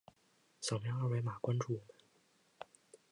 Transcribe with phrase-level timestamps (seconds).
[0.61, 1.87] 扫描二维码关注我们。